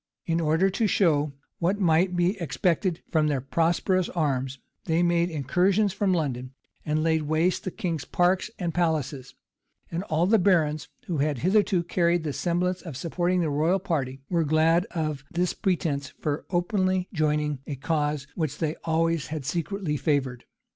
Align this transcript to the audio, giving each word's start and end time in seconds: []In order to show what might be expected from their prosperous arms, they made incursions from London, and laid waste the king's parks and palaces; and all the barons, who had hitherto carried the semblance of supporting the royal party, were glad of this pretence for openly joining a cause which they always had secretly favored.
[]In 0.25 0.39
order 0.41 0.71
to 0.71 0.87
show 0.87 1.31
what 1.59 1.79
might 1.79 2.15
be 2.15 2.35
expected 2.41 3.03
from 3.11 3.27
their 3.27 3.39
prosperous 3.39 4.09
arms, 4.09 4.57
they 4.85 5.03
made 5.03 5.29
incursions 5.29 5.93
from 5.93 6.11
London, 6.11 6.55
and 6.83 7.03
laid 7.03 7.21
waste 7.21 7.65
the 7.65 7.69
king's 7.69 8.03
parks 8.03 8.49
and 8.57 8.73
palaces; 8.73 9.35
and 9.91 10.01
all 10.05 10.25
the 10.25 10.39
barons, 10.39 10.87
who 11.05 11.19
had 11.19 11.37
hitherto 11.37 11.83
carried 11.83 12.23
the 12.23 12.33
semblance 12.33 12.81
of 12.81 12.97
supporting 12.97 13.41
the 13.41 13.51
royal 13.51 13.77
party, 13.77 14.21
were 14.27 14.43
glad 14.43 14.85
of 14.89 15.23
this 15.29 15.53
pretence 15.53 16.09
for 16.19 16.47
openly 16.49 17.07
joining 17.13 17.59
a 17.67 17.75
cause 17.75 18.25
which 18.33 18.57
they 18.57 18.75
always 18.85 19.27
had 19.27 19.45
secretly 19.45 19.97
favored. 19.97 20.45